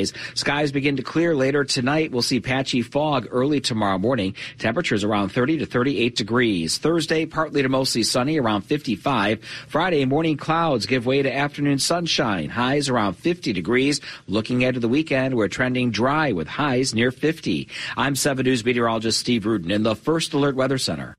[0.00, 2.12] Skies begin to clear later tonight.
[2.12, 4.34] We'll see patchy fog early tomorrow morning.
[4.58, 6.78] Temperatures around 30 to 38 degrees.
[6.78, 9.44] Thursday, partly to mostly sunny, around 55.
[9.68, 12.48] Friday, morning clouds give way to afternoon sunshine.
[12.48, 14.00] Highs around 50 degrees.
[14.26, 17.68] Looking ahead to the weekend, we're trending dry with highs near 50.
[17.96, 21.16] I'm 7 News meteorologist Steve Rudin in the First Alert Weather Center.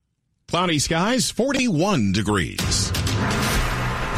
[0.48, 2.93] Cloudy skies, 41 degrees.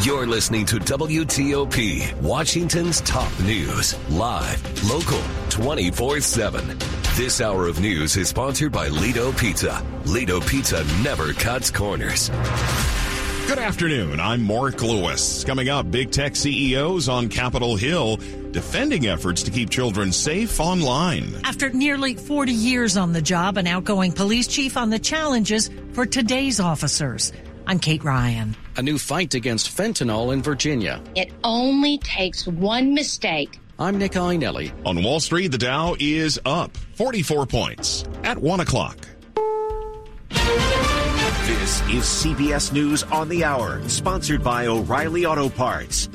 [0.06, 6.78] You're listening to WTOP, Washington's top news, live, local, 24 7.
[7.16, 9.84] This hour of news is sponsored by Lido Pizza.
[10.06, 12.30] Lido Pizza never cuts corners.
[13.48, 14.20] Good afternoon.
[14.20, 15.44] I'm Mark Lewis.
[15.44, 18.20] Coming up, big tech CEOs on Capitol Hill
[18.52, 21.34] defending efforts to keep children safe online.
[21.44, 26.06] After nearly 40 years on the job, an outgoing police chief on the challenges for
[26.06, 27.34] today's officers.
[27.68, 28.56] I'm Kate Ryan.
[28.78, 31.02] A new fight against fentanyl in Virginia.
[31.16, 33.60] It only takes one mistake.
[33.80, 34.72] I'm Nick Iannelli.
[34.86, 39.08] On Wall Street, the Dow is up 44 points at 1 o'clock.
[40.30, 46.08] This is CBS News on the Hour, sponsored by O'Reilly Auto Parts.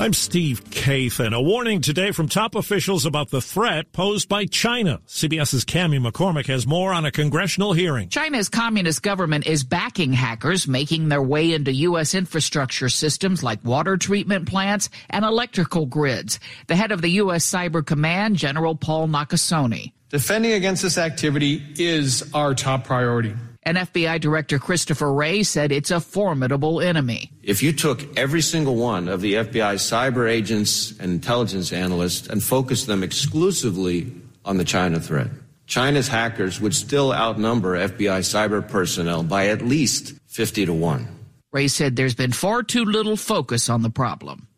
[0.00, 1.34] I'm Steve Kathan.
[1.34, 5.00] A warning today from top officials about the threat posed by China.
[5.06, 8.08] CBS's Cami McCormick has more on a congressional hearing.
[8.08, 12.14] China's communist government is backing hackers making their way into U.S.
[12.14, 16.40] infrastructure systems like water treatment plants and electrical grids.
[16.66, 17.48] The head of the U.S.
[17.48, 19.92] Cyber Command, General Paul Nakasone.
[20.08, 23.34] Defending against this activity is our top priority.
[23.64, 27.30] And FBI Director Christopher Wray said it's a formidable enemy.
[27.42, 32.42] If you took every single one of the FBI's cyber agents and intelligence analysts and
[32.42, 34.12] focused them exclusively
[34.44, 35.28] on the China threat,
[35.66, 41.08] China's hackers would still outnumber FBI cyber personnel by at least 50 to 1.
[41.52, 44.48] Wray said there's been far too little focus on the problem.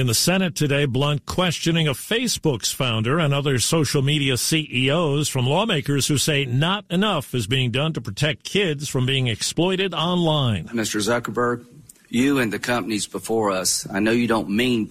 [0.00, 5.46] In the Senate today, Blunt questioning of Facebook's founder and other social media CEOs from
[5.46, 10.68] lawmakers who say not enough is being done to protect kids from being exploited online.
[10.68, 11.02] Mr.
[11.06, 11.66] Zuckerberg,
[12.08, 14.88] you and the companies before us, I know you don't mean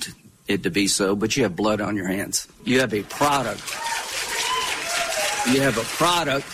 [0.48, 2.48] it to be so, but you have blood on your hands.
[2.64, 3.62] You have a product.
[5.52, 6.46] You have a product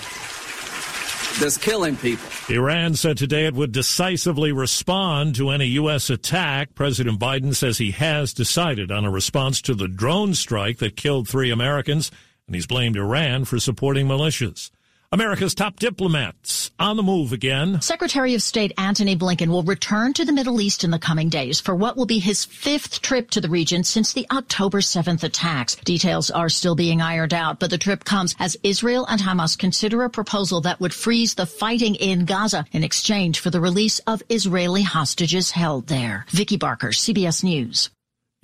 [1.40, 2.28] that's killing people.
[2.50, 6.10] Iran said today it would decisively respond to any U.S.
[6.10, 6.76] attack.
[6.76, 11.28] President Biden says he has decided on a response to the drone strike that killed
[11.28, 12.12] three Americans,
[12.48, 14.72] and he's blamed Iran for supporting militias.
[15.16, 17.80] America's top diplomats on the move again.
[17.80, 21.62] Secretary of State Antony Blinken will return to the Middle East in the coming days
[21.62, 25.76] for what will be his fifth trip to the region since the October 7th attacks.
[25.78, 30.04] Details are still being ironed out, but the trip comes as Israel and Hamas consider
[30.04, 34.22] a proposal that would freeze the fighting in Gaza in exchange for the release of
[34.28, 36.26] Israeli hostages held there.
[36.28, 37.90] Vicki Barker, CBS News.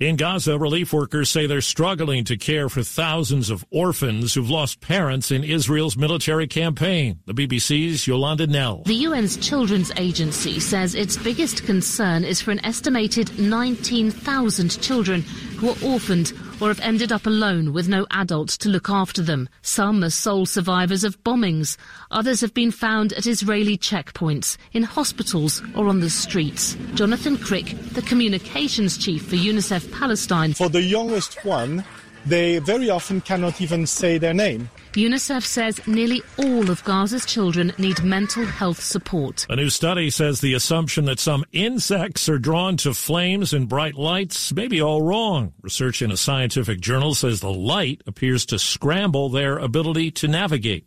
[0.02, 4.80] In Gaza, relief workers say they're struggling to care for thousands of orphans who've lost
[4.80, 7.20] parents in Israel's military campaign.
[7.26, 8.82] The BBC's Yolande Knell.
[8.84, 15.70] The UN's Children's Agency says its biggest concern is for an estimated 19,000 children who
[15.70, 19.48] are orphaned or have ended up alone with no adults to look after them.
[19.62, 21.76] Some are sole survivors of bombings.
[22.12, 26.76] Others have been found at Israeli checkpoints, in hospitals, or on the streets.
[26.94, 30.54] Jonathan Crickx, the communications chief for UNICEF Palestine.
[30.54, 31.84] For the youngest one,
[32.26, 34.68] they very often cannot even say their name.
[34.94, 39.46] UNICEF says nearly all of Gaza's children need mental health support.
[39.48, 43.94] A new study says the assumption that some insects are drawn to flames and bright
[43.94, 45.54] lights may be all wrong.
[45.62, 50.86] Research in a scientific journal says the light appears to scramble their ability to navigate.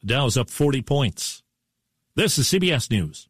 [0.00, 1.42] The Dow's up 40 points.
[2.14, 3.28] This is CBS News.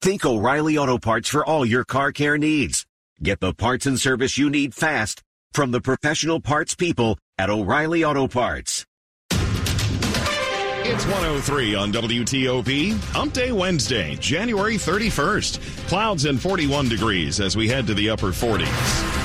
[0.00, 2.86] Think O'Reilly Auto Parts for all your car care needs.
[3.20, 8.04] Get the parts and service you need fast from the professional parts people at O'Reilly
[8.04, 8.86] Auto Parts.
[9.32, 12.96] It's 103 on WTOP.
[13.12, 15.88] Hump Day Wednesday, January 31st.
[15.88, 19.18] Clouds and 41 degrees as we head to the upper 40s.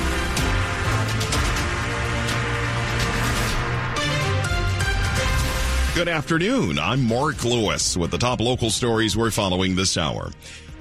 [5.94, 6.80] Good afternoon.
[6.80, 10.32] I'm Mark Lewis with the top local stories we're following this hour.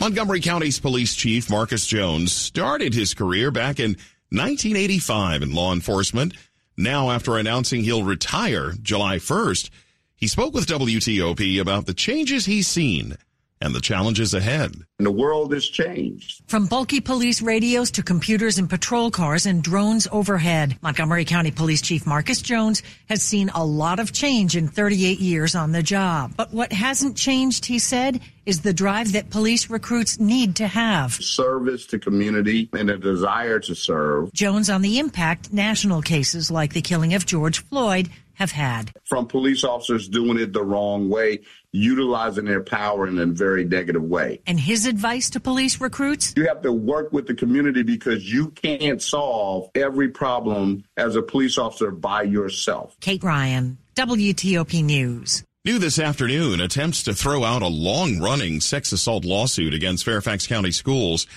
[0.02, 3.90] Montgomery County's police chief Marcus Jones started his career back in
[4.30, 6.34] 1985 in law enforcement.
[6.76, 9.70] Now, after announcing he'll retire July 1st,
[10.16, 13.16] he spoke with WTOP about the changes he's seen
[13.62, 14.74] and the challenges ahead.
[14.98, 16.42] And the world has changed.
[16.48, 21.80] From bulky police radios to computers in patrol cars and drones overhead, Montgomery County Police
[21.80, 26.32] Chief Marcus Jones has seen a lot of change in 38 years on the job.
[26.36, 31.12] But what hasn't changed, he said, is the drive that police recruits need to have.
[31.12, 34.32] Service to community and a desire to serve.
[34.32, 38.10] Jones on the impact national cases like the killing of George Floyd
[38.42, 38.92] have had.
[39.04, 41.40] From police officers doing it the wrong way,
[41.70, 44.40] utilizing their power in a very negative way.
[44.46, 46.34] And his advice to police recruits?
[46.36, 51.22] You have to work with the community because you can't solve every problem as a
[51.22, 52.96] police officer by yourself.
[53.00, 55.44] Kate Ryan, WTOP News.
[55.64, 60.48] New this afternoon, attempts to throw out a long running sex assault lawsuit against Fairfax
[60.48, 61.28] County schools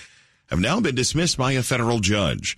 [0.46, 2.56] have now been dismissed by a federal judge.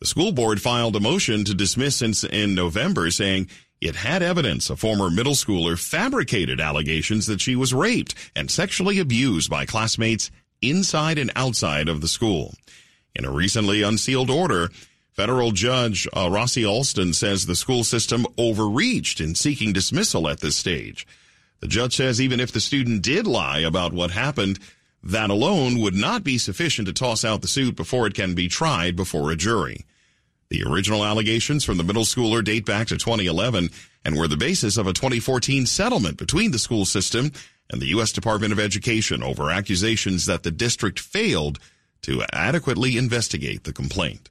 [0.00, 3.48] The school board filed a motion to dismiss in, in November saying
[3.84, 8.98] it had evidence a former middle schooler fabricated allegations that she was raped and sexually
[8.98, 10.30] abused by classmates
[10.62, 12.54] inside and outside of the school.
[13.14, 14.70] In a recently unsealed order,
[15.12, 20.56] federal judge uh, Rossie Alston says the school system overreached in seeking dismissal at this
[20.56, 21.06] stage.
[21.60, 24.60] The judge says even if the student did lie about what happened,
[25.02, 28.48] that alone would not be sufficient to toss out the suit before it can be
[28.48, 29.84] tried before a jury.
[30.50, 33.70] The original allegations from the middle schooler date back to 2011
[34.04, 37.32] and were the basis of a 2014 settlement between the school system
[37.70, 38.12] and the U.S.
[38.12, 41.58] Department of Education over accusations that the district failed
[42.02, 44.28] to adequately investigate the complaint.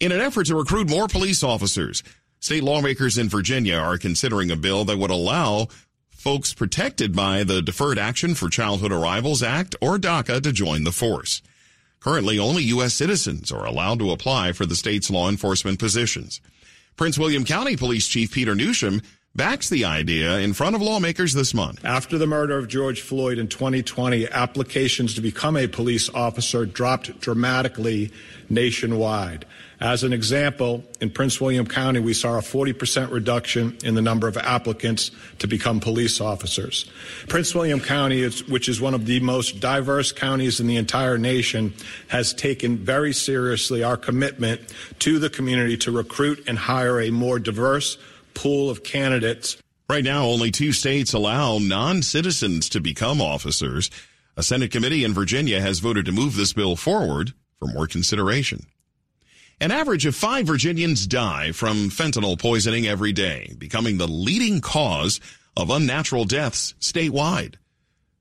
[0.00, 2.02] In an effort to recruit more police officers,
[2.40, 5.68] state lawmakers in Virginia are considering a bill that would allow
[6.10, 10.92] folks protected by the Deferred Action for Childhood Arrivals Act or DACA to join the
[10.92, 11.40] force.
[12.00, 12.94] Currently, only U.S.
[12.94, 16.40] citizens are allowed to apply for the state's law enforcement positions.
[16.96, 19.02] Prince William County Police Chief Peter Newsham
[19.34, 21.84] backs the idea in front of lawmakers this month.
[21.84, 27.20] After the murder of George Floyd in 2020, applications to become a police officer dropped
[27.20, 28.12] dramatically
[28.48, 29.44] nationwide.
[29.80, 34.26] As an example, in Prince William County, we saw a 40% reduction in the number
[34.26, 36.86] of applicants to become police officers.
[37.28, 41.74] Prince William County, which is one of the most diverse counties in the entire nation,
[42.08, 44.62] has taken very seriously our commitment
[45.00, 47.98] to the community to recruit and hire a more diverse
[48.32, 49.58] pool of candidates.
[49.90, 53.90] Right now, only two states allow non-citizens to become officers.
[54.38, 58.66] A Senate committee in Virginia has voted to move this bill forward for more consideration.
[59.58, 65.18] An average of five Virginians die from fentanyl poisoning every day, becoming the leading cause
[65.56, 67.54] of unnatural deaths statewide.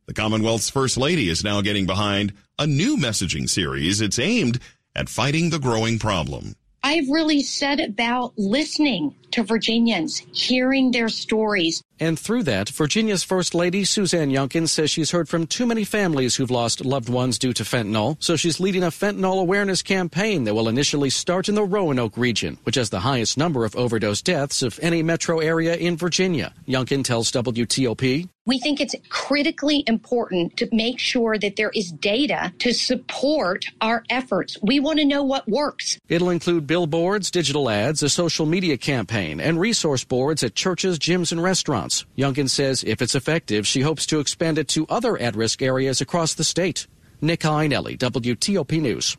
[0.05, 3.99] The Commonwealth's First Lady is now getting behind a new messaging series.
[3.99, 4.61] It's aimed
[4.95, 6.55] at fighting the growing problem.
[6.85, 11.81] I've really said about listening to Virginians, hearing their stories.
[11.99, 16.35] And through that, Virginia's First Lady, Suzanne Youngkin, says she's heard from too many families
[16.35, 18.17] who've lost loved ones due to fentanyl.
[18.19, 22.59] So she's leading a fentanyl awareness campaign that will initially start in the Roanoke region,
[22.65, 26.53] which has the highest number of overdose deaths of any metro area in Virginia.
[26.67, 28.29] Youngkin tells WTOP.
[28.47, 34.03] We think it's critically important to make sure that there is data to support our
[34.11, 34.55] efforts.
[34.61, 35.97] We want to know what works.
[36.09, 41.31] It'll include billboards, digital ads, a social media campaign, and resource boards at churches, gyms,
[41.31, 42.05] and restaurants.
[42.15, 46.35] Youngkin says if it's effective, she hopes to expand it to other at-risk areas across
[46.35, 46.85] the state.
[47.21, 49.17] Nick Iannelli, WTOP News.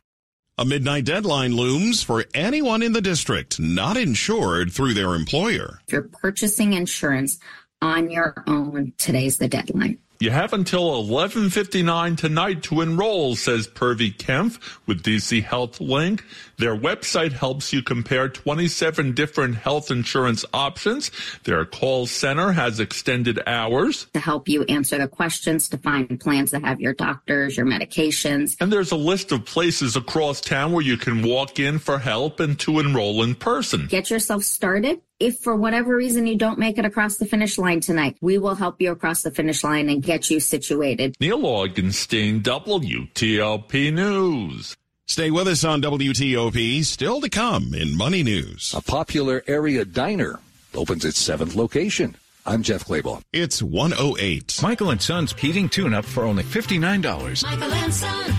[0.59, 5.80] A midnight deadline looms for anyone in the district not insured through their employer.
[5.87, 7.38] If you're purchasing insurance,
[7.87, 8.93] on your own.
[8.99, 9.99] Today's the deadline.
[10.19, 16.25] You have until 11:59 tonight to enroll, says Purvi Kempf with DC Health Link.
[16.58, 21.10] Their website helps you compare 27 different health insurance options.
[21.44, 26.50] Their call center has extended hours to help you answer the questions, to find plans
[26.52, 28.56] that have your doctors, your medications.
[28.60, 32.40] And there's a list of places across town where you can walk in for help
[32.40, 33.86] and to enroll in person.
[33.86, 37.80] Get yourself started if for whatever reason you don't make it across the finish line
[37.80, 41.16] tonight, we will help you across the finish line and get you situated.
[41.20, 44.76] Neil Augenstein, WTOP News.
[45.08, 46.84] Stay with us on WTOP.
[46.84, 48.75] Still to come in Money News.
[48.76, 50.40] A popular area diner
[50.75, 52.16] opens its seventh location.
[52.44, 53.22] I'm Jeff Clabaugh.
[53.32, 54.60] It's 108.
[54.62, 57.44] Michael and Son's heating tune up for only $59.
[57.44, 58.34] Michael and Son.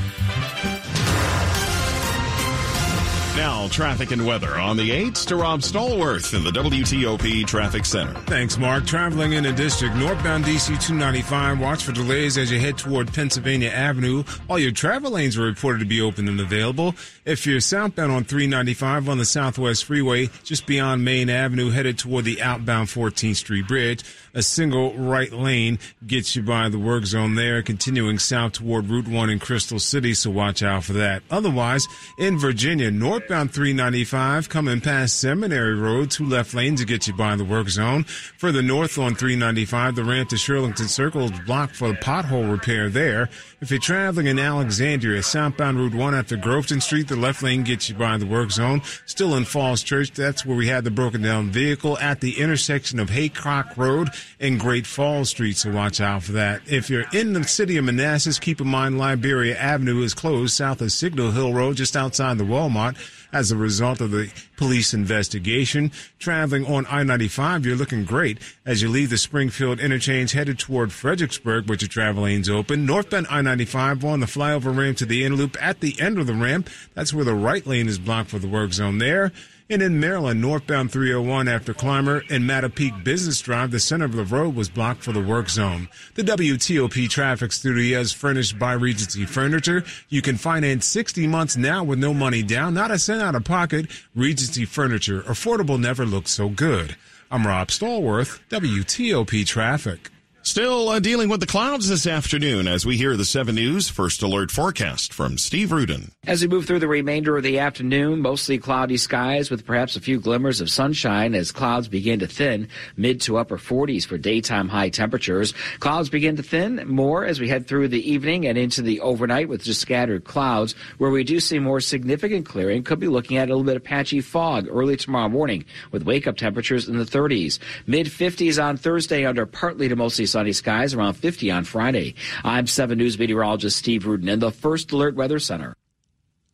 [3.37, 8.15] Now, traffic and weather on the 8s to Rob Stallworth in the WTOP Traffic Center.
[8.21, 8.87] Thanks, Mark.
[8.87, 13.69] Traveling in the district, northbound DC 295, watch for delays as you head toward Pennsylvania
[13.69, 14.23] Avenue.
[14.49, 16.95] All your travel lanes are reported to be open and available.
[17.25, 22.25] If you're southbound on 395 on the Southwest Freeway, just beyond Main Avenue, headed toward
[22.25, 24.03] the outbound 14th Street Bridge,
[24.37, 29.07] a single right lane gets you by the work zone there, continuing south toward Route
[29.07, 31.23] 1 in Crystal City, so watch out for that.
[31.31, 31.87] Otherwise,
[32.19, 37.35] in Virginia, northbound 395 coming past Seminary Road, two left lanes to get you by
[37.35, 38.03] the work zone.
[38.03, 42.89] Further north on 395, the ramp to Shirlington Circle is blocked for the pothole repair
[42.89, 43.29] there.
[43.59, 47.89] If you're traveling in Alexandria, southbound Route 1 after Groveton Street, the left lane gets
[47.89, 48.83] you by the work zone.
[49.07, 52.99] Still in Falls Church, that's where we had the broken down vehicle at the intersection
[52.99, 56.61] of Haycock Road and Great Falls Street, so watch out for that.
[56.65, 60.81] If you're in the city of Manassas, keep in mind Liberia Avenue is closed south
[60.81, 62.97] of Signal Hill Road, just outside the Walmart
[63.33, 65.91] as a result of the police investigation.
[66.19, 71.69] Traveling on I-95, you're looking great as you leave the Springfield interchange headed toward Fredericksburg,
[71.69, 72.85] which your travel lanes open.
[72.85, 76.33] Northbound I-95 on the flyover ramp to the inner loop at the end of the
[76.33, 76.69] ramp.
[76.93, 79.31] That's where the right lane is blocked for the work zone there.
[79.69, 84.23] And in Maryland, northbound 301 after Clymer and Mattapique Business Drive, the center of the
[84.23, 85.89] road was blocked for the work zone.
[86.15, 89.83] The WTOP traffic studio is furnished by Regency Furniture.
[90.07, 93.43] You can finance 60 months now with no money down, not a cent out of
[93.43, 93.87] pocket.
[94.15, 96.95] Regency Furniture, affordable never looked so good.
[97.29, 100.11] I'm Rob Stallworth, WTOP Traffic.
[100.47, 104.23] Still uh, dealing with the clouds this afternoon as we hear the 7 News First
[104.23, 106.13] Alert forecast from Steve Rudin.
[106.25, 110.01] As we move through the remainder of the afternoon, mostly cloudy skies with perhaps a
[110.01, 114.69] few glimmers of sunshine as clouds begin to thin, mid to upper 40s for daytime
[114.69, 115.53] high temperatures.
[115.79, 119.49] Clouds begin to thin more as we head through the evening and into the overnight
[119.49, 120.75] with just scattered clouds.
[120.97, 123.83] Where we do see more significant clearing, could be looking at a little bit of
[123.83, 127.59] patchy fog early tomorrow morning with wake up temperatures in the 30s.
[127.85, 132.13] Mid 50s on Thursday under partly to mostly sunny skies, around 50 on Friday.
[132.43, 135.75] I'm 7 News meteorologist Steve Rudin in the First Alert Weather Center.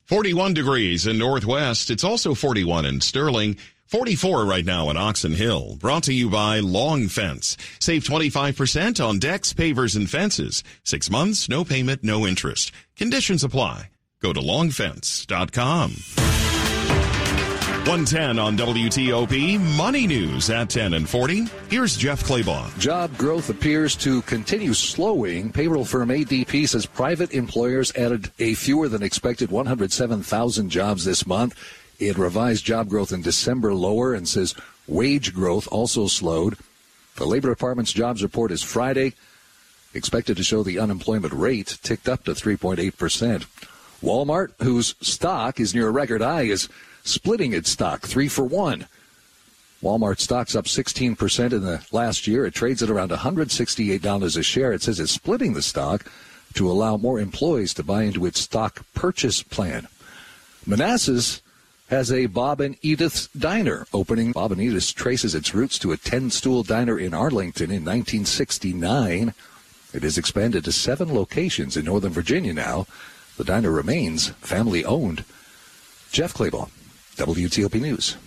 [0.05, 1.91] 41 degrees in Northwest.
[1.91, 3.57] It's also 41 in Sterling.
[3.87, 5.75] 44 right now in Oxon Hill.
[5.75, 7.57] Brought to you by Long Fence.
[7.79, 10.63] Save 25% on decks, pavers, and fences.
[10.85, 12.71] Six months, no payment, no interest.
[12.95, 13.89] Conditions apply.
[14.21, 16.52] Go to longfence.com.
[17.83, 19.59] 110 on WTOP.
[19.75, 21.47] Money news at 10 and 40.
[21.69, 22.79] Here's Jeff Clabaugh.
[22.79, 25.51] Job growth appears to continue slowing.
[25.51, 31.59] Payroll firm ADP says private employers added a fewer than expected 107,000 jobs this month.
[31.99, 34.55] It revised job growth in December lower and says
[34.87, 36.55] wage growth also slowed.
[37.17, 39.13] The Labor Department's jobs report is Friday,
[39.93, 43.45] expected to show the unemployment rate ticked up to 3.8%.
[44.01, 46.69] Walmart, whose stock is near a record high, is
[47.03, 48.87] splitting its stock three for one.
[49.81, 52.45] Walmart stock's up 16% in the last year.
[52.45, 54.71] It trades at around $168 a share.
[54.71, 56.05] It says it's splitting the stock
[56.53, 59.87] to allow more employees to buy into its stock purchase plan.
[60.65, 61.41] Manassas
[61.89, 64.31] has a Bob and Edith's Diner opening.
[64.31, 69.33] Bob and Edith's traces its roots to a 10 stool diner in Arlington in 1969.
[69.93, 72.87] It has expanded to seven locations in Northern Virginia now.
[73.37, 75.25] The diner remains family owned.
[76.11, 76.69] Jeff Clabaugh.
[77.15, 78.17] WTOP News.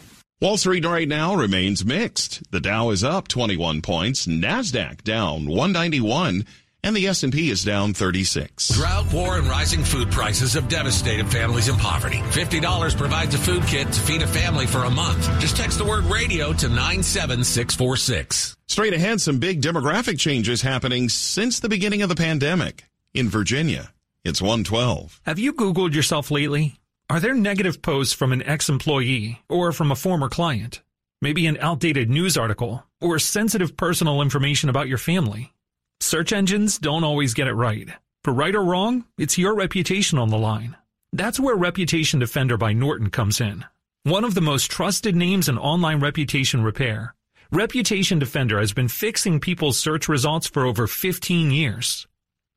[0.41, 2.43] Wall Street right now remains mixed.
[2.51, 6.45] The Dow is up 21 points, Nasdaq down 191,
[6.83, 8.69] and the S&P is down 36.
[8.69, 12.19] Drought, war, and rising food prices have devastated families in poverty.
[12.19, 15.27] $50 provides a food kit to feed a family for a month.
[15.41, 18.57] Just text the word radio to 97646.
[18.69, 23.91] Straight ahead, some big demographic changes happening since the beginning of the pandemic in Virginia.
[24.23, 25.21] It's 112.
[25.25, 26.79] Have you Googled yourself lately?
[27.09, 30.83] Are there negative posts from an ex-employee or from a former client?
[31.23, 35.53] Maybe an outdated news article or sensitive personal information about your family?
[36.01, 37.89] Search engines don't always get it right.
[38.25, 40.77] For right or wrong, it's your reputation on the line.
[41.13, 43.65] That's where Reputation Defender by Norton comes in.
[44.03, 47.15] One of the most trusted names in online reputation repair.
[47.53, 52.09] Reputation Defender has been fixing people's search results for over 15 years.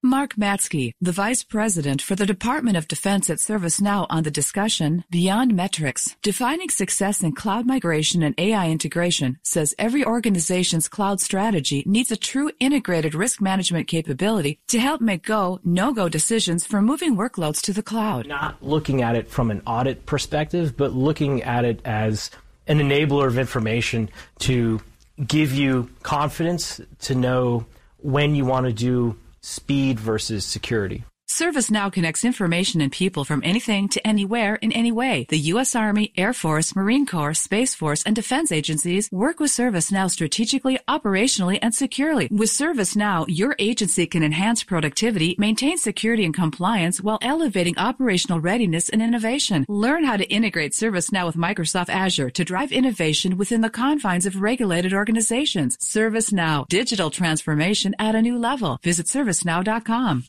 [0.06, 5.02] Mark Matsky, the Vice President for the Department of Defense at ServiceNow on the discussion
[5.10, 11.82] Beyond Metrics, Defining Success in Cloud Migration and AI Integration, says every organization's cloud strategy
[11.86, 17.16] needs a true integrated risk management capability to help make go, no-go decisions for moving
[17.16, 18.28] workloads to the cloud.
[18.28, 22.30] Not looking at it from an audit perspective, but looking at it as
[22.66, 24.80] an enabler of information to
[25.24, 27.66] give you confidence to know
[27.98, 31.04] when you want to do speed versus security.
[31.28, 35.26] ServiceNow connects information and people from anything to anywhere in any way.
[35.28, 35.74] The U.S.
[35.74, 41.58] Army, Air Force, Marine Corps, Space Force, and defense agencies work with ServiceNow strategically, operationally,
[41.60, 42.28] and securely.
[42.30, 48.88] With ServiceNow, your agency can enhance productivity, maintain security and compliance while elevating operational readiness
[48.88, 49.66] and innovation.
[49.68, 54.40] Learn how to integrate ServiceNow with Microsoft Azure to drive innovation within the confines of
[54.40, 55.76] regulated organizations.
[55.78, 58.78] ServiceNow, digital transformation at a new level.
[58.84, 60.24] Visit servicenow.com.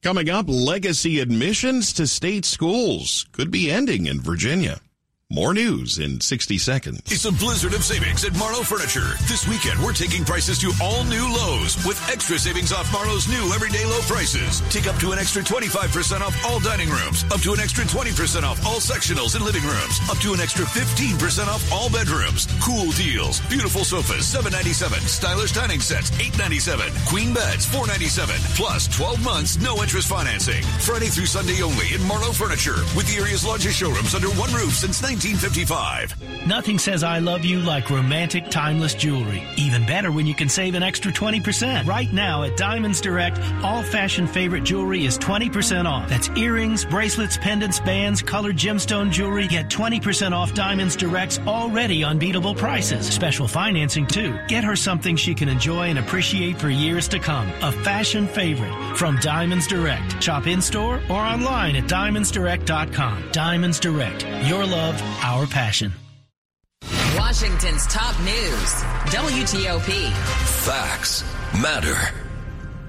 [0.00, 4.80] Coming up, legacy admissions to state schools could be ending in Virginia.
[5.30, 7.02] More news in 60 seconds.
[7.12, 9.12] It's a blizzard of savings at Marlowe Furniture.
[9.28, 13.52] This weekend, we're taking prices to all new lows with extra savings off Marlowe's new
[13.52, 14.62] everyday low prices.
[14.72, 18.42] Take up to an extra 25% off all dining rooms, up to an extra 20%
[18.42, 22.48] off all sectionals and living rooms, up to an extra 15% off all bedrooms.
[22.64, 23.40] Cool deals.
[23.52, 24.98] Beautiful sofas, 797.
[25.00, 26.88] Stylish dining sets, 897.
[27.04, 28.34] Queen beds, 497.
[28.56, 30.64] Plus 12 months, no interest financing.
[30.80, 34.72] Friday through Sunday only in Marlowe Furniture with the area's largest showrooms under one roof
[34.72, 36.46] since 19 1955.
[36.46, 39.42] Nothing says I love you like romantic, timeless jewelry.
[39.56, 41.86] Even better when you can save an extra 20%.
[41.86, 46.08] Right now at Diamonds Direct, all fashion favorite jewelry is 20% off.
[46.08, 49.48] That's earrings, bracelets, pendants, bands, colored gemstone jewelry.
[49.48, 53.06] Get 20% off Diamonds Direct's already unbeatable prices.
[53.06, 54.38] Special financing too.
[54.46, 57.48] Get her something she can enjoy and appreciate for years to come.
[57.62, 60.22] A fashion favorite from Diamonds Direct.
[60.22, 63.30] Shop in store or online at diamondsdirect.com.
[63.32, 64.24] Diamonds Direct.
[64.46, 65.92] Your love, our passion.
[67.16, 68.74] Washington's top news,
[69.12, 70.10] WTOP.
[70.64, 71.24] Facts
[71.60, 71.94] matter.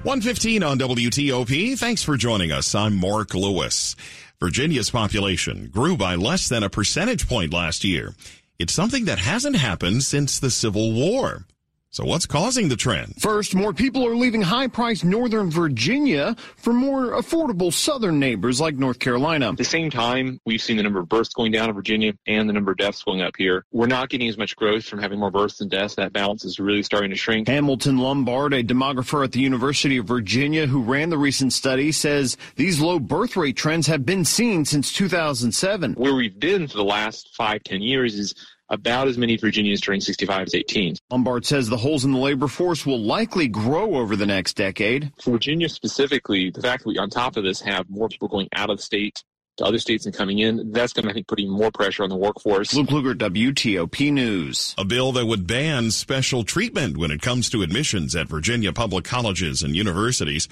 [0.02, 1.78] 115 on WTOP.
[1.78, 2.74] Thanks for joining us.
[2.74, 3.96] I'm Mark Lewis.
[4.40, 8.14] Virginia's population grew by less than a percentage point last year.
[8.58, 11.44] It's something that hasn't happened since the Civil War.
[11.92, 13.16] So what's causing the trend?
[13.18, 19.00] First, more people are leaving high-priced Northern Virginia for more affordable Southern neighbors like North
[19.00, 19.48] Carolina.
[19.48, 22.48] At the same time, we've seen the number of births going down in Virginia and
[22.48, 23.64] the number of deaths going up here.
[23.72, 25.96] We're not getting as much growth from having more births than deaths.
[25.96, 27.48] That balance is really starting to shrink.
[27.48, 32.36] Hamilton Lombard, a demographer at the University of Virginia who ran the recent study, says
[32.54, 35.94] these low birth rate trends have been seen since 2007.
[35.94, 38.32] Where we've been for the last five, ten years is
[38.70, 40.96] about as many Virginians turning 65 as 18.
[41.10, 45.12] Lombard says the holes in the labor force will likely grow over the next decade.
[45.20, 48.48] For Virginia specifically, the fact that we, on top of this, have more people going
[48.54, 49.22] out of the state
[49.56, 52.02] to other states and coming in, that's going to, I think, put even more pressure
[52.02, 52.74] on the workforce.
[52.74, 54.74] Luke Lukert, WTOP News.
[54.78, 59.04] A bill that would ban special treatment when it comes to admissions at Virginia public
[59.04, 60.48] colleges and universities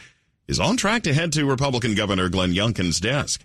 [0.47, 3.45] is on track to head to Republican Governor Glenn Youngkin's desk.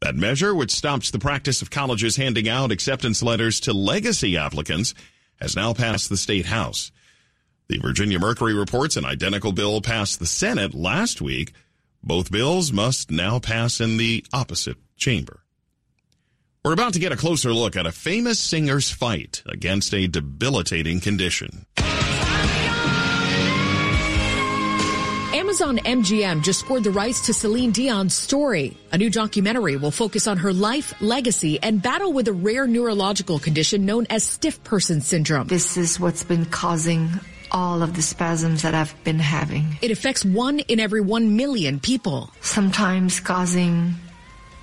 [0.00, 4.94] That measure, which stops the practice of colleges handing out acceptance letters to legacy applicants,
[5.40, 6.90] has now passed the state house.
[7.68, 11.52] The Virginia Mercury reports an identical bill passed the Senate last week.
[12.02, 15.40] Both bills must now pass in the opposite chamber.
[16.64, 21.00] We're about to get a closer look at a famous singer's fight against a debilitating
[21.00, 21.64] condition.
[25.32, 28.76] Amazon MGM just scored the rights to Celine Dion's story.
[28.90, 33.38] A new documentary will focus on her life, legacy, and battle with a rare neurological
[33.38, 35.46] condition known as stiff person syndrome.
[35.46, 37.08] This is what's been causing
[37.52, 39.78] all of the spasms that I've been having.
[39.80, 42.32] It affects one in every one million people.
[42.40, 43.94] Sometimes causing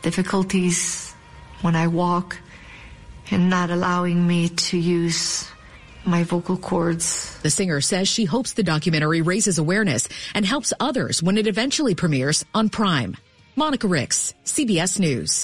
[0.02, 1.14] difficulties
[1.62, 2.38] when I walk
[3.32, 5.50] and not allowing me to use
[6.08, 7.38] my vocal cords.
[7.42, 11.94] The singer says she hopes the documentary raises awareness and helps others when it eventually
[11.94, 13.16] premieres on Prime.
[13.56, 15.44] Monica Ricks, CBS News.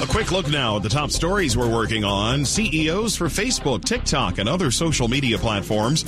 [0.00, 2.44] A quick look now at the top stories we're working on.
[2.44, 6.04] CEOs for Facebook, TikTok, and other social media platforms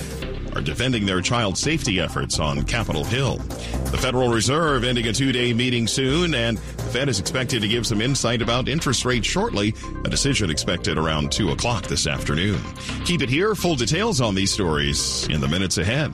[0.54, 3.36] are defending their child safety efforts on Capitol Hill.
[3.36, 7.68] The Federal Reserve ending a two day meeting soon, and the Fed is expected to
[7.68, 9.74] give some insight about interest rates shortly.
[10.04, 12.60] A decision expected around 2 o'clock this afternoon.
[13.04, 13.54] Keep it here.
[13.54, 16.12] Full details on these stories in the minutes ahead.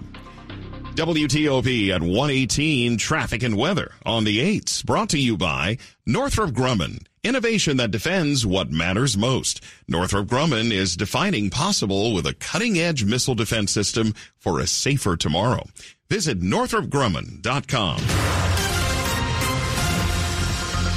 [0.97, 7.05] WTOP at 118 traffic and weather on the 8s brought to you by Northrop Grumman.
[7.27, 9.61] Innovation that defends what matters most.
[9.89, 15.17] Northrop Grumman is defining possible with a cutting edge missile defense system for a safer
[15.17, 15.67] tomorrow.
[16.09, 18.46] Visit northropgrumman.com.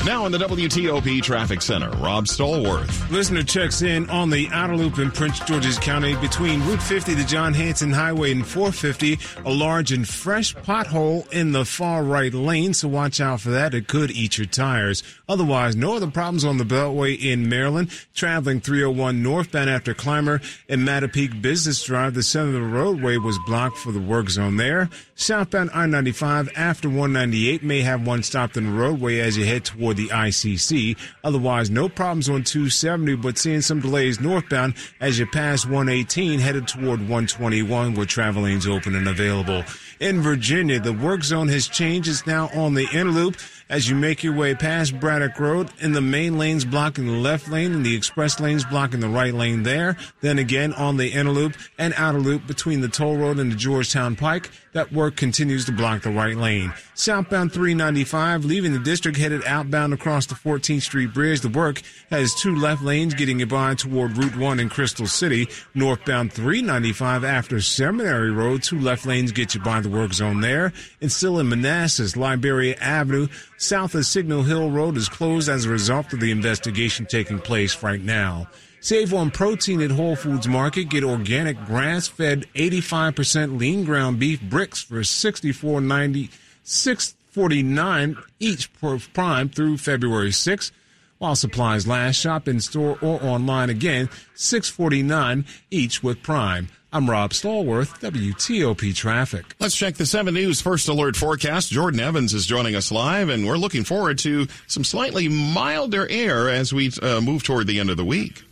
[0.06, 3.12] Now in the WTOP Traffic Center, Rob Stallworth.
[3.12, 7.26] Listener checks in on the outer loop in Prince George's County between Route 50, the
[7.26, 9.20] John Hanson Highway, and 450.
[9.46, 13.74] A large and fresh pothole in the far right lane, so watch out for that.
[13.74, 15.04] It could eat your tires.
[15.28, 17.92] Otherwise, no other problems on the Beltway in Maryland.
[18.16, 23.38] Traveling 301 northbound after Clymer and Mattapique Business Drive, the center of the roadway was
[23.46, 24.90] blocked for the work zone there.
[25.16, 29.89] Southbound I-95 after 198 may have one stopped in the roadway as you head toward
[29.94, 30.98] the ICC.
[31.24, 36.68] Otherwise, no problems on 270, but seeing some delays northbound as you pass 118 headed
[36.68, 39.64] toward 121 where travel lanes open and available.
[40.00, 42.08] In Virginia, the work zone has changed.
[42.10, 43.36] It's now on the inner loop
[43.70, 47.48] as you make your way past Braddock Road in the main lanes blocking the left
[47.50, 49.96] lane and the express lanes blocking the right lane there.
[50.22, 53.56] Then again on the inner loop and outer loop between the toll road and the
[53.56, 54.50] Georgetown Pike.
[54.74, 56.74] That work continues to block the right lane.
[56.94, 61.42] Southbound 395 leaving the district headed outbound across the 14th Street Bridge.
[61.42, 65.48] The work has two left lanes getting you by toward Route 1 in Crystal City.
[65.74, 70.72] Northbound 395 after Seminary Road, two left lanes get you by the work zone there.
[71.02, 73.28] And still in Manassas, Liberia Avenue,
[73.60, 77.84] south of Signal Hill Road is closed as a result of the investigation taking place
[77.84, 78.48] right now.
[78.82, 80.86] Save on protein at Whole Foods Market.
[80.86, 86.32] Get organic grass-fed 85% lean ground beef bricks for 64.90
[86.64, 90.72] 649 each per prime through February 6th.
[91.18, 96.70] While supplies last, shop in store or online again, 649 each with Prime.
[96.92, 99.46] I'm Rob Stallworth, WTOP Traffic.
[99.60, 101.70] Let's check the 7 News First Alert forecast.
[101.70, 106.50] Jordan Evans is joining us live, and we're looking forward to some slightly milder air
[106.50, 108.44] as we uh, move toward the end of the week.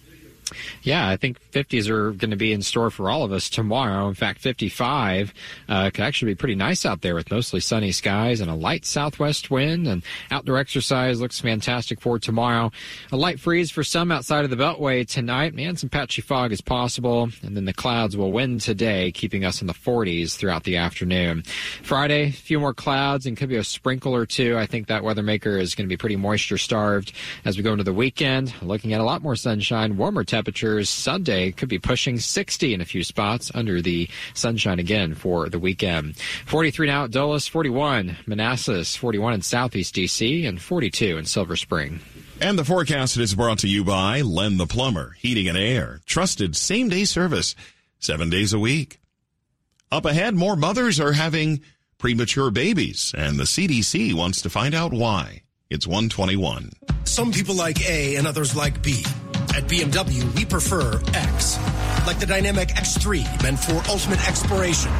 [0.83, 4.07] Yeah, I think 50s are going to be in store for all of us tomorrow.
[4.07, 5.33] In fact, 55
[5.69, 8.85] uh, could actually be pretty nice out there with mostly sunny skies and a light
[8.85, 9.87] southwest wind.
[9.87, 12.71] And outdoor exercise looks fantastic for tomorrow.
[13.11, 15.53] A light freeze for some outside of the Beltway tonight.
[15.53, 17.29] Man, some patchy fog is possible.
[17.43, 21.43] And then the clouds will win today, keeping us in the 40s throughout the afternoon.
[21.83, 24.57] Friday, a few more clouds and could be a sprinkle or two.
[24.57, 27.13] I think that weather maker is going to be pretty moisture starved
[27.45, 28.53] as we go into the weekend.
[28.61, 32.79] Looking at a lot more sunshine, warmer temperatures temperatures Sunday could be pushing 60 in
[32.79, 36.15] a few spots under the sunshine again for the weekend.
[36.45, 42.01] 43 now at Dulles, 41 Manassas, 41 in Southeast DC, and 42 in Silver Spring.
[42.39, 46.55] And the forecast is brought to you by Len the Plumber, Heating and Air, trusted
[46.55, 47.55] same day service,
[47.97, 48.99] seven days a week.
[49.91, 51.61] Up ahead, more mothers are having
[51.97, 55.41] premature babies, and the CDC wants to find out why.
[55.71, 56.73] It's 121.
[57.05, 59.03] Some people like A and others like B.
[59.57, 61.57] At BMW, we prefer X.
[62.05, 64.91] Like the dynamic X3, meant for ultimate exploration.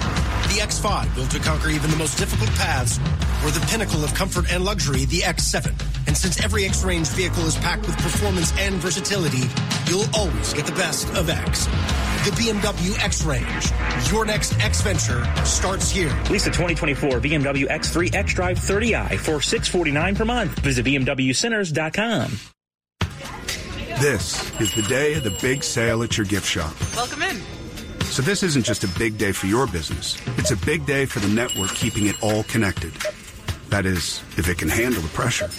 [0.50, 2.98] The X5, built to conquer even the most difficult paths.
[3.46, 5.68] Or the pinnacle of comfort and luxury, the X7.
[6.08, 9.44] And since every X-Range vehicle is packed with performance and versatility,
[9.86, 11.66] you'll always get the best of X.
[12.26, 14.12] The BMW X-Range.
[14.12, 16.10] Your next X venture starts here.
[16.32, 20.58] Lease a 2024 BMW X3 X-Drive 30i for 649 per month.
[20.62, 22.57] Visit BMWCenters.com.
[24.00, 26.72] This is the day of the big sale at your gift shop.
[26.96, 27.42] Welcome in.
[28.06, 30.22] So this isn't just a big day for your business.
[30.38, 32.94] It's a big day for the network keeping it all connected.
[33.70, 35.50] That is, if it can handle the pressure.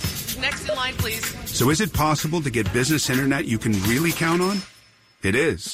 [0.40, 1.26] Next in line, please.
[1.50, 4.58] So is it possible to get business internet you can really count on?
[5.24, 5.72] It is.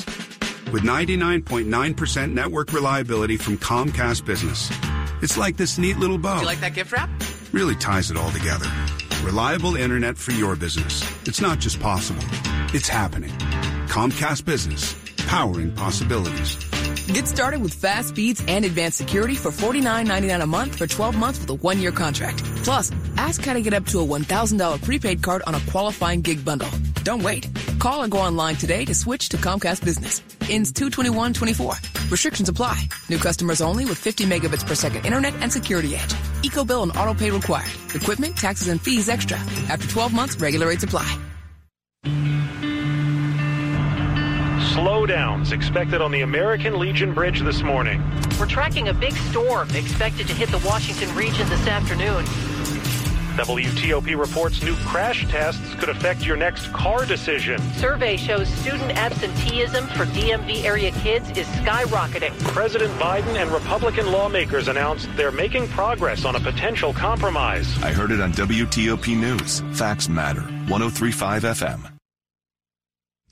[0.72, 4.72] With 99.9% network reliability from Comcast Business.
[5.20, 6.37] It's like this neat little bow.
[6.37, 7.11] Do you like that gift wrap?
[7.53, 8.70] Really ties it all together.
[9.22, 11.03] Reliable internet for your business.
[11.27, 12.22] It's not just possible,
[12.74, 13.30] it's happening.
[13.87, 14.94] Comcast Business,
[15.28, 16.56] powering possibilities.
[17.06, 21.38] Get started with fast speeds and advanced security for $49.99 a month for 12 months
[21.38, 22.42] with a one year contract.
[22.64, 26.44] Plus, ask how to get up to a $1,000 prepaid card on a qualifying gig
[26.44, 26.68] bundle.
[27.04, 27.48] Don't wait.
[27.78, 30.20] Call or go online today to switch to Comcast Business.
[30.50, 31.74] Ends 22124.
[32.10, 32.88] Restrictions apply.
[33.08, 36.14] New customers only with 50 megabits per second internet and security edge.
[36.42, 37.70] Eco bill and auto pay required.
[37.94, 39.37] Equipment, taxes, and fees extra.
[39.68, 41.18] After 12 months, regular rates apply.
[44.74, 48.02] Slowdowns expected on the American Legion Bridge this morning.
[48.40, 52.24] We're tracking a big storm expected to hit the Washington region this afternoon.
[53.37, 57.60] WTOP reports new crash tests could affect your next car decision.
[57.74, 62.37] Survey shows student absenteeism for DMV area kids is skyrocketing.
[62.42, 67.80] President Biden and Republican lawmakers announced they're making progress on a potential compromise.
[67.80, 69.60] I heard it on WTOP News.
[69.78, 70.42] Facts matter.
[70.42, 71.93] 1035 FM.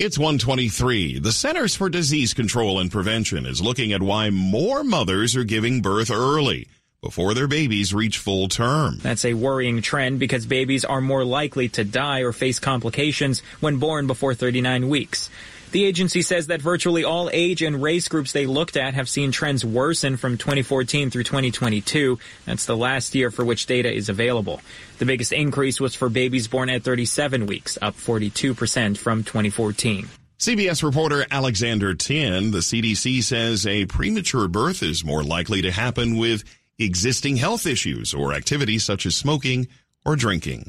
[0.04, 1.20] It's 123.
[1.20, 5.80] The Centers for Disease Control and Prevention is looking at why more mothers are giving
[5.80, 6.66] birth early.
[7.02, 8.98] before their babies reach full term.
[9.02, 13.78] That's a worrying trend because babies are more likely to die or face complications when
[13.78, 15.28] born before 39 weeks.
[15.72, 19.32] The agency says that virtually all age and race groups they looked at have seen
[19.32, 22.18] trends worsen from 2014 through 2022.
[22.44, 24.60] That's the last year for which data is available.
[24.98, 30.08] The biggest increase was for babies born at 37 weeks, up 42% from 2014.
[30.38, 36.18] CBS reporter Alexander Tin, the CDC says a premature birth is more likely to happen
[36.18, 36.44] with
[36.78, 39.68] existing health issues or activities such as smoking
[40.04, 40.66] or drinking.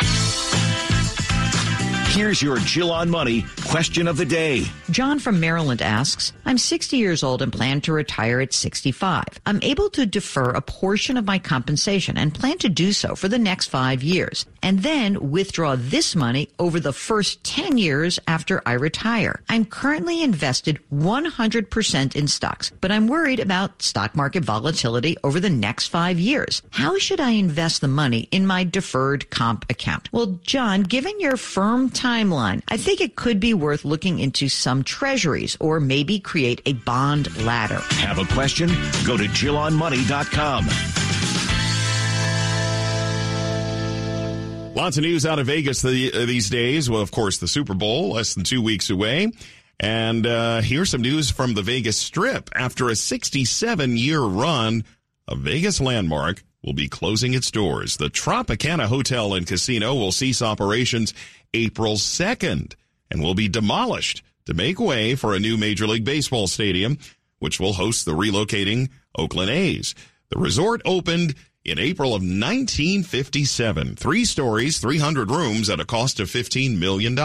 [2.13, 4.65] Here's your Jill on Money question of the day.
[4.91, 9.23] John from Maryland asks, I'm 60 years old and plan to retire at 65.
[9.47, 13.29] I'm able to defer a portion of my compensation and plan to do so for
[13.29, 18.61] the next five years and then withdraw this money over the first 10 years after
[18.65, 19.41] I retire.
[19.49, 25.49] I'm currently invested 100% in stocks, but I'm worried about stock market volatility over the
[25.49, 26.61] next five years.
[26.71, 30.09] How should I invest the money in my deferred comp account?
[30.11, 34.83] Well, John, given your firm timeline, I think it could be worth looking into some
[34.83, 37.81] treasuries or maybe create a bond ladder.
[37.99, 38.69] Have a question?
[39.05, 41.02] Go to JillOnMoney.com.
[44.75, 46.89] Lots of news out of Vegas the, uh, these days.
[46.89, 49.31] Well, of course, the Super Bowl less than two weeks away.
[49.79, 52.49] And uh, here's some news from the Vegas Strip.
[52.55, 54.83] After a 67 year run,
[55.27, 57.97] a Vegas landmark will be closing its doors.
[57.97, 61.13] The Tropicana Hotel and Casino will cease operations
[61.53, 62.73] April 2nd
[63.11, 66.97] and will be demolished to make way for a new Major League Baseball stadium,
[67.37, 69.93] which will host the relocating Oakland A's.
[70.29, 73.95] The resort opened in April of 1957.
[73.95, 77.17] Three stories, 300 rooms at a cost of $15 million.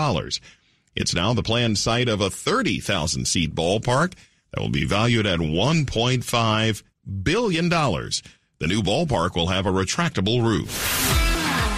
[0.94, 4.14] It's now the planned site of a 30,000 seat ballpark
[4.53, 6.83] that will be valued at $1.5
[7.22, 7.68] billion.
[7.68, 10.70] The new ballpark will have a retractable roof.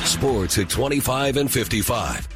[0.06, 2.28] Sports at 25 and 55.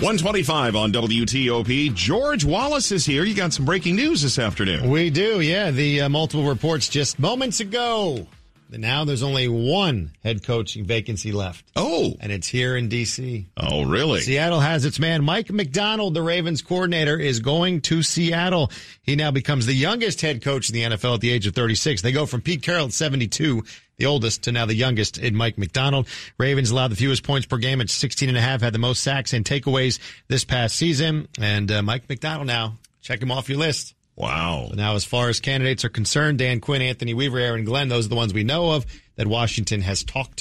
[0.00, 1.92] 125 on WTOP.
[1.94, 3.24] George Wallace is here.
[3.24, 4.90] You got some breaking news this afternoon.
[4.90, 5.72] We do, yeah.
[5.72, 8.28] The uh, multiple reports just moments ago.
[8.70, 11.64] Now there's only one head coaching vacancy left.
[11.74, 12.14] Oh.
[12.20, 13.46] And it's here in D.C.
[13.56, 14.20] Oh, really?
[14.20, 15.24] Seattle has its man.
[15.24, 18.70] Mike Macdonald, the Ravens coordinator, is going to Seattle.
[19.02, 22.02] He now becomes the youngest head coach in the NFL at the age of 36.
[22.02, 23.62] They go from Pete Carroll at 72
[23.98, 26.06] the oldest to now the youngest in Mike Macdonald.
[26.38, 29.02] Ravens allowed the fewest points per game at 16 and a half, had the most
[29.02, 31.28] sacks and takeaways this past season.
[31.40, 33.94] And uh, Mike Macdonald now, check him off your list.
[34.18, 34.66] Wow.
[34.70, 38.06] So now, as far as candidates are concerned, Dan Quinn, Anthony Weaver, Aaron Glenn, those
[38.06, 40.36] are the ones we know of that Washington has talked